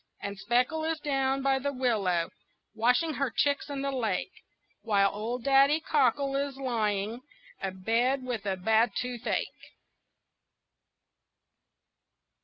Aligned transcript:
And 0.23 0.39
Speckle 0.39 0.83
is 0.83 0.99
down 0.99 1.43
by 1.43 1.59
the 1.59 1.71
willow 1.71 2.31
Washing 2.73 3.13
her 3.13 3.29
chicks 3.29 3.69
in 3.69 3.83
the 3.83 3.91
lake, 3.91 4.31
While 4.81 5.11
old 5.13 5.43
Daddy 5.43 5.79
Cockle 5.79 6.35
is 6.37 6.57
lying 6.57 7.21
Abed 7.61 8.23
with 8.23 8.47
a 8.47 8.57
bad 8.57 8.93
toothache. 8.99 9.73